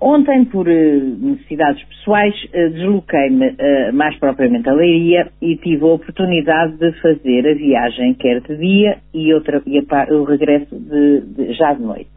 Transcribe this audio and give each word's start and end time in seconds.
Ontem, 0.00 0.44
por 0.44 0.68
uh, 0.68 0.70
necessidades 0.70 1.82
pessoais, 1.84 2.34
uh, 2.44 2.70
desloquei-me 2.70 3.48
uh, 3.48 3.92
mais 3.92 4.16
propriamente 4.18 4.68
a 4.68 4.72
Leiria 4.72 5.28
e 5.40 5.56
tive 5.56 5.82
a 5.84 5.94
oportunidade 5.94 6.76
de 6.76 6.92
fazer 7.00 7.48
a 7.48 7.54
viagem 7.54 8.14
quer 8.14 8.40
de 8.40 8.56
dia 8.56 8.98
e, 9.14 9.32
outra, 9.32 9.62
e 9.66 9.78
o 9.80 10.24
regresso 10.24 10.76
de, 10.76 11.20
de, 11.20 11.52
já 11.54 11.72
de 11.72 11.82
noite. 11.82 12.10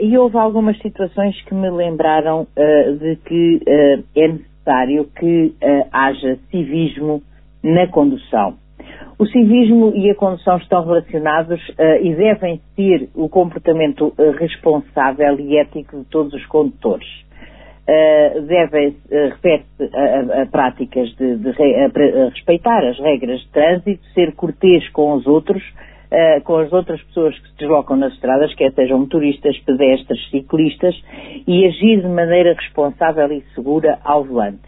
e 0.00 0.16
houve 0.16 0.36
algumas 0.36 0.78
situações 0.78 1.40
que 1.42 1.54
me 1.54 1.70
lembraram 1.70 2.46
de 3.00 3.16
que 3.26 3.60
é 4.16 4.28
necessário 4.28 5.06
que 5.18 5.54
haja 5.92 6.38
civismo 6.50 7.22
na 7.62 7.86
condução. 7.88 8.54
O 9.20 9.26
civismo 9.26 9.92
e 9.94 10.10
a 10.10 10.14
condução 10.14 10.56
estão 10.56 10.82
relacionados 10.82 11.60
uh, 11.68 12.02
e 12.02 12.14
devem 12.14 12.58
ser 12.74 13.10
o 13.14 13.28
comportamento 13.28 14.14
uh, 14.16 14.30
responsável 14.38 15.38
e 15.38 15.58
ético 15.58 15.98
de 15.98 16.04
todos 16.06 16.32
os 16.32 16.46
condutores. 16.46 17.06
Uh, 17.86 18.40
devem, 18.46 18.96
refere-se 19.10 19.94
a, 19.94 20.40
a, 20.40 20.46
práticas 20.46 21.14
de, 21.16 21.36
de 21.36 21.50
re, 21.50 21.84
a, 21.84 22.30
respeitar 22.30 22.82
as 22.82 22.98
regras 22.98 23.40
de 23.40 23.48
trânsito, 23.48 24.02
ser 24.14 24.32
cortês 24.32 24.88
com 24.88 25.12
os 25.12 25.26
outros, 25.26 25.62
com 26.44 26.56
as 26.56 26.72
outras 26.72 27.00
pessoas 27.02 27.38
que 27.38 27.48
se 27.50 27.56
deslocam 27.58 27.96
nas 27.96 28.14
estradas, 28.14 28.52
quer 28.54 28.72
sejam 28.72 28.98
motoristas, 28.98 29.56
pedestres, 29.58 30.30
ciclistas, 30.30 30.94
e 31.46 31.66
agir 31.66 32.00
de 32.00 32.08
maneira 32.08 32.54
responsável 32.54 33.30
e 33.30 33.44
segura 33.54 33.98
ao 34.02 34.24
volante. 34.24 34.62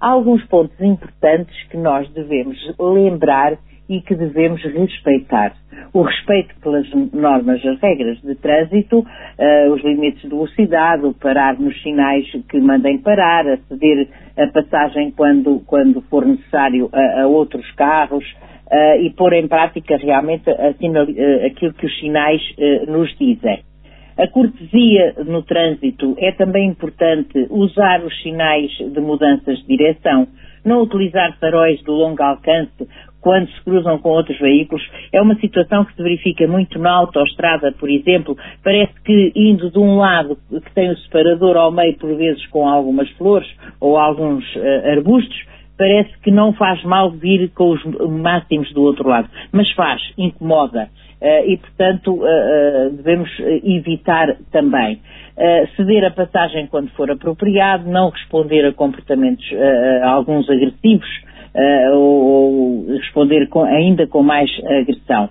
Há 0.00 0.08
alguns 0.08 0.42
pontos 0.46 0.80
importantes 0.80 1.54
que 1.68 1.76
nós 1.76 2.10
devemos 2.10 2.56
lembrar 2.78 3.58
e 3.90 4.00
que 4.00 4.14
devemos 4.14 4.62
respeitar. 4.62 5.52
O 5.92 6.02
respeito 6.02 6.54
pelas 6.62 6.88
normas, 7.12 7.60
as 7.66 7.80
regras 7.80 8.20
de 8.22 8.36
trânsito, 8.36 9.00
uh, 9.00 9.72
os 9.72 9.82
limites 9.82 10.22
de 10.22 10.28
velocidade, 10.28 11.04
o 11.04 11.12
parar 11.12 11.58
nos 11.58 11.76
sinais 11.82 12.24
que 12.48 12.60
mandem 12.60 12.98
parar, 12.98 13.44
aceder 13.48 14.06
a 14.38 14.46
passagem 14.46 15.10
quando, 15.10 15.60
quando 15.66 16.00
for 16.02 16.24
necessário 16.24 16.88
a, 16.92 17.22
a 17.22 17.26
outros 17.26 17.68
carros 17.72 18.24
uh, 18.70 19.02
e 19.02 19.10
pôr 19.10 19.32
em 19.32 19.48
prática 19.48 19.96
realmente 19.96 20.48
uh, 20.48 21.46
aquilo 21.46 21.74
que 21.74 21.86
os 21.86 21.98
sinais 21.98 22.40
nos 22.86 23.12
dizem. 23.18 23.64
A 24.16 24.28
cortesia 24.28 25.14
no 25.26 25.42
trânsito 25.42 26.14
é 26.18 26.30
também 26.32 26.68
importante 26.68 27.46
usar 27.48 28.04
os 28.04 28.22
sinais 28.22 28.70
de 28.70 29.00
mudanças 29.00 29.58
de 29.60 29.76
direção, 29.76 30.28
não 30.64 30.82
utilizar 30.82 31.38
faróis 31.38 31.80
de 31.80 31.90
longo 31.90 32.22
alcance 32.22 32.86
quando 33.20 33.48
se 33.50 33.60
cruzam 33.62 33.98
com 33.98 34.10
outros 34.10 34.38
veículos. 34.38 34.82
É 35.12 35.20
uma 35.20 35.34
situação 35.36 35.84
que 35.84 35.94
se 35.94 36.02
verifica 36.02 36.46
muito 36.46 36.78
na 36.78 36.90
autoestrada, 36.92 37.72
por 37.72 37.88
exemplo. 37.88 38.36
Parece 38.64 38.92
que 39.04 39.32
indo 39.34 39.70
de 39.70 39.78
um 39.78 39.96
lado 39.96 40.38
que 40.48 40.74
tem 40.74 40.90
o 40.90 40.96
separador 40.98 41.56
ao 41.56 41.70
meio, 41.70 41.96
por 41.98 42.14
vezes 42.16 42.44
com 42.46 42.66
algumas 42.66 43.08
flores 43.10 43.48
ou 43.80 43.96
alguns 43.96 44.44
uh, 44.56 44.90
arbustos, 44.92 45.36
parece 45.76 46.10
que 46.22 46.30
não 46.30 46.52
faz 46.52 46.82
mal 46.84 47.10
vir 47.10 47.50
com 47.54 47.70
os 47.70 47.84
máximos 48.10 48.72
do 48.72 48.82
outro 48.82 49.08
lado, 49.08 49.28
mas 49.52 49.70
faz, 49.72 50.00
incomoda. 50.18 50.88
Uh, 51.20 51.50
e, 51.50 51.56
portanto, 51.58 52.14
uh, 52.14 52.90
devemos 52.96 53.30
evitar 53.62 54.36
também. 54.50 55.00
ceder 55.76 56.04
a 56.04 56.10
passagem 56.10 56.66
quando 56.66 56.90
for 56.90 57.10
apropriado, 57.10 57.90
não 57.90 58.10
responder 58.10 58.66
a 58.66 58.72
comportamentos 58.72 59.44
alguns 60.02 60.48
agressivos, 60.50 61.08
uh, 61.54 61.96
ou, 61.96 62.24
ou, 62.24 62.86
responder 62.96 63.48
com, 63.48 63.62
ainda 63.62 64.06
com 64.06 64.22
mais 64.22 64.50
agressão. 64.64 65.28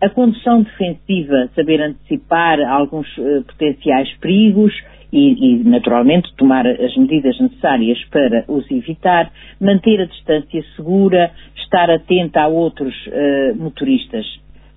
A 0.00 0.08
condução 0.08 0.62
defensiva, 0.62 1.50
saber 1.54 1.80
antecipar 1.80 2.60
alguns 2.60 3.06
uh, 3.18 3.44
potenciais 3.44 4.10
perigos 4.18 4.72
e, 5.12 5.60
e, 5.60 5.64
naturalmente, 5.64 6.34
tomar 6.36 6.66
as 6.66 6.96
medidas 6.96 7.38
necessárias 7.38 7.98
para 8.10 8.44
os 8.48 8.70
evitar, 8.70 9.30
manter 9.60 10.00
a 10.00 10.06
distância 10.06 10.62
segura, 10.76 11.30
estar 11.56 11.90
atenta 11.90 12.40
a 12.40 12.48
outros 12.48 12.94
uh, 13.06 13.56
motoristas 13.56 14.24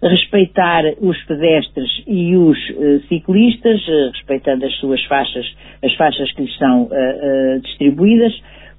respeitar 0.09 0.83
os 0.99 1.17
pedestres 1.23 1.89
e 2.07 2.35
os 2.35 2.57
uh, 2.71 2.99
ciclistas, 3.07 3.81
uh, 3.87 4.11
respeitando 4.11 4.65
as 4.65 4.75
suas 4.77 5.03
faixas, 5.05 5.45
as 5.83 5.93
faixas 5.95 6.31
que 6.33 6.41
lhes 6.41 6.57
são 6.57 6.83
uh, 6.83 7.59
distribuídas, 7.61 8.33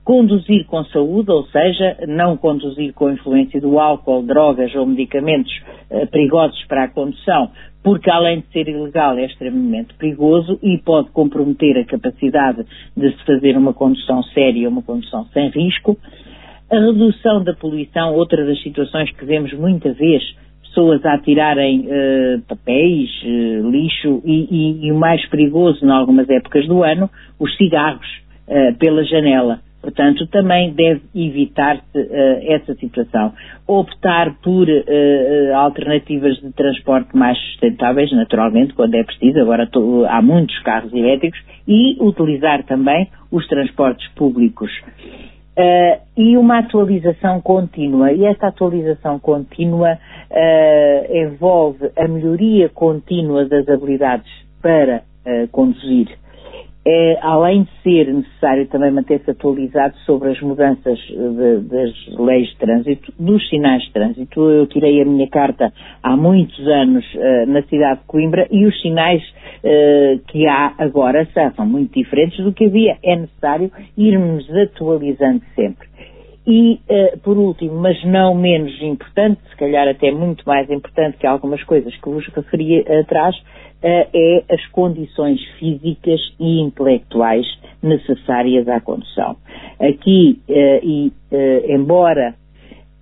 conduzir 0.04 0.66
com 0.66 0.84
saúde, 0.84 1.30
ou 1.30 1.46
seja, 1.46 1.96
não 2.06 2.36
conduzir 2.36 2.92
com 2.92 3.10
influência 3.10 3.60
do 3.60 3.78
álcool, 3.78 4.22
drogas 4.22 4.74
ou 4.74 4.84
medicamentos 4.84 5.52
eh, 5.90 6.04
perigosos 6.06 6.62
para 6.66 6.84
a 6.84 6.88
condução, 6.88 7.50
porque 7.82 8.10
além 8.10 8.40
de 8.40 8.46
ser 8.48 8.68
ilegal 8.68 9.16
é 9.16 9.24
extremamente 9.24 9.94
perigoso 9.94 10.58
e 10.62 10.78
pode 10.78 11.10
comprometer 11.10 11.78
a 11.78 11.84
capacidade 11.84 12.64
de 12.94 13.10
se 13.12 13.24
fazer 13.24 13.56
uma 13.56 13.72
condução 13.72 14.22
séria, 14.24 14.68
uma 14.68 14.82
condução 14.82 15.24
sem 15.32 15.48
risco. 15.48 15.96
A 16.70 16.78
redução 16.78 17.42
da 17.42 17.54
poluição, 17.54 18.14
outra 18.14 18.44
das 18.44 18.62
situações 18.62 19.10
que 19.12 19.24
vemos 19.24 19.52
muita 19.54 19.92
vez, 19.92 20.22
pessoas 20.62 21.04
a 21.04 21.14
atirarem 21.14 21.86
uh, 21.86 22.42
papéis, 22.48 23.10
uh, 23.22 23.70
lixo 23.70 24.22
e, 24.24 24.48
e, 24.50 24.86
e, 24.86 24.92
o 24.92 24.98
mais 24.98 25.24
perigoso, 25.28 25.84
em 25.84 25.90
algumas 25.90 26.28
épocas 26.28 26.66
do 26.66 26.82
ano, 26.82 27.08
os 27.38 27.56
cigarros 27.56 28.06
uh, 28.48 28.76
pela 28.78 29.04
janela. 29.04 29.60
Portanto, 29.84 30.26
também 30.28 30.72
deve 30.72 31.02
evitar-se 31.14 31.98
uh, 31.98 32.52
essa 32.54 32.74
situação. 32.76 33.34
Optar 33.66 34.34
por 34.42 34.66
uh, 34.66 35.54
alternativas 35.56 36.36
de 36.38 36.50
transporte 36.52 37.14
mais 37.14 37.38
sustentáveis, 37.38 38.10
naturalmente, 38.12 38.72
quando 38.72 38.94
é 38.94 39.04
preciso. 39.04 39.40
Agora 39.40 39.66
tô, 39.66 40.06
há 40.06 40.22
muitos 40.22 40.58
carros 40.60 40.90
elétricos 40.94 41.38
e 41.68 41.98
utilizar 42.00 42.64
também 42.64 43.10
os 43.30 43.46
transportes 43.46 44.08
públicos. 44.14 44.70
Uh, 45.56 46.00
e 46.16 46.38
uma 46.38 46.60
atualização 46.60 47.42
contínua. 47.42 48.10
E 48.10 48.24
esta 48.24 48.48
atualização 48.48 49.18
contínua 49.18 49.98
envolve 51.12 51.90
a 51.96 52.08
melhoria 52.08 52.68
contínua 52.68 53.44
das 53.44 53.68
habilidades 53.68 54.26
para 54.60 55.02
conduzir 55.52 56.08
é, 56.86 57.18
além 57.22 57.62
de 57.62 57.70
ser 57.82 58.12
necessário 58.12 58.66
também 58.66 58.90
manter-se 58.90 59.30
atualizado 59.30 59.96
sobre 60.04 60.30
as 60.30 60.40
mudanças 60.40 60.98
de, 60.98 61.60
das 61.60 62.18
leis 62.18 62.48
de 62.50 62.56
trânsito, 62.56 63.12
dos 63.18 63.48
sinais 63.48 63.82
de 63.84 63.92
trânsito. 63.92 64.50
Eu 64.50 64.66
tirei 64.66 65.00
a 65.00 65.04
minha 65.04 65.28
carta 65.28 65.72
há 66.02 66.16
muitos 66.16 66.58
anos 66.68 67.04
uh, 67.14 67.46
na 67.46 67.62
cidade 67.62 68.00
de 68.00 68.06
Coimbra 68.06 68.46
e 68.50 68.66
os 68.66 68.80
sinais 68.82 69.22
uh, 69.22 70.18
que 70.28 70.46
há 70.46 70.74
agora 70.78 71.26
são 71.56 71.66
muito 71.66 71.94
diferentes 71.94 72.44
do 72.44 72.52
que 72.52 72.66
havia. 72.66 72.98
É 73.02 73.16
necessário 73.16 73.70
irmos 73.96 74.46
atualizando 74.54 75.42
sempre. 75.54 75.88
E, 76.46 76.74
uh, 76.90 77.18
por 77.20 77.38
último, 77.38 77.74
mas 77.76 78.04
não 78.04 78.34
menos 78.34 78.78
importante, 78.82 79.40
se 79.48 79.56
calhar 79.56 79.88
até 79.88 80.10
muito 80.12 80.46
mais 80.46 80.70
importante 80.70 81.16
que 81.16 81.26
algumas 81.26 81.62
coisas 81.64 81.96
que 81.96 82.10
vos 82.10 82.26
referi 82.26 82.80
atrás, 82.80 83.34
é 83.86 84.42
as 84.50 84.66
condições 84.68 85.40
físicas 85.58 86.20
e 86.40 86.60
intelectuais 86.60 87.46
necessárias 87.82 88.66
à 88.68 88.80
condução. 88.80 89.36
Aqui, 89.78 90.40
uh, 90.48 90.80
e 90.82 91.12
embora 91.68 92.34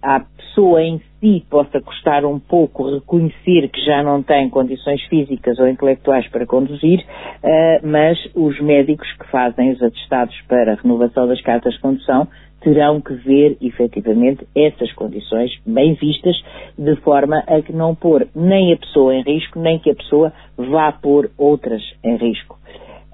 a 0.02 0.20
pessoa 0.20 0.82
em 0.82 1.00
si 1.20 1.44
possa 1.48 1.80
custar 1.80 2.24
um 2.24 2.38
pouco 2.38 2.92
reconhecer 2.92 3.68
que 3.68 3.80
já 3.84 4.02
não 4.02 4.22
tem 4.22 4.50
condições 4.50 5.02
físicas 5.04 5.58
ou 5.58 5.68
intelectuais 5.68 6.28
para 6.28 6.44
conduzir, 6.44 7.00
uh, 7.00 7.86
mas 7.86 8.18
os 8.34 8.60
médicos 8.60 9.10
que 9.12 9.30
fazem 9.30 9.70
os 9.72 9.82
atestados 9.82 10.34
para 10.48 10.72
a 10.72 10.74
renovação 10.76 11.26
das 11.26 11.40
cartas 11.40 11.74
de 11.74 11.80
condução 11.80 12.28
terão 12.62 13.00
que 13.00 13.12
ver 13.14 13.56
efetivamente 13.60 14.46
essas 14.54 14.92
condições 14.92 15.50
bem 15.66 15.94
vistas, 15.94 16.36
de 16.78 16.96
forma 16.96 17.42
a 17.46 17.60
que 17.60 17.72
não 17.72 17.94
pôr 17.94 18.26
nem 18.34 18.72
a 18.72 18.76
pessoa 18.76 19.14
em 19.14 19.22
risco, 19.22 19.58
nem 19.58 19.78
que 19.78 19.90
a 19.90 19.94
pessoa 19.94 20.32
vá 20.56 20.92
pôr 20.92 21.30
outras 21.36 21.82
em 22.04 22.16
risco. 22.16 22.61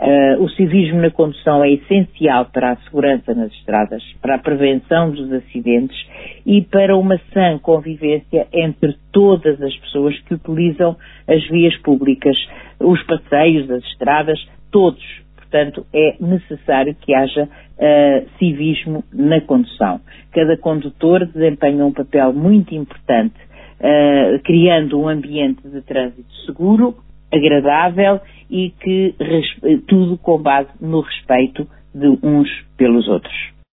Uh, 0.00 0.42
o 0.42 0.48
civismo 0.50 1.00
na 1.00 1.10
condução 1.10 1.64
é 1.64 1.72
essencial 1.72 2.46
para 2.46 2.72
a 2.72 2.76
segurança 2.76 3.34
nas 3.34 3.52
estradas, 3.52 4.02
para 4.22 4.36
a 4.36 4.38
prevenção 4.38 5.10
dos 5.10 5.32
acidentes 5.32 5.96
e 6.46 6.62
para 6.62 6.96
uma 6.96 7.18
sã 7.32 7.58
convivência 7.58 8.46
entre 8.52 8.96
todas 9.12 9.60
as 9.60 9.76
pessoas 9.78 10.16
que 10.20 10.34
utilizam 10.34 10.96
as 11.26 11.44
vias 11.48 11.76
públicas, 11.78 12.36
os 12.78 13.02
passeios, 13.02 13.68
as 13.70 13.82
estradas, 13.84 14.38
todos 14.70 15.02
Portanto, 15.48 15.86
é 15.94 16.14
necessário 16.20 16.94
que 16.94 17.14
haja 17.14 17.44
uh, 17.44 18.28
civismo 18.38 19.02
na 19.12 19.40
condução. 19.40 19.98
Cada 20.30 20.58
condutor 20.58 21.24
desempenha 21.24 21.86
um 21.86 21.92
papel 21.92 22.34
muito 22.34 22.74
importante, 22.74 23.34
uh, 23.80 24.38
criando 24.44 25.00
um 25.00 25.08
ambiente 25.08 25.66
de 25.66 25.80
trânsito 25.80 26.30
seguro, 26.44 26.94
agradável 27.32 28.20
e 28.50 28.70
que 28.70 29.14
tudo 29.86 30.16
com 30.18 30.38
base 30.38 30.70
no 30.80 31.00
respeito 31.00 31.66
de 31.94 32.08
uns 32.22 32.48
pelos 32.76 33.08
outros. 33.08 33.57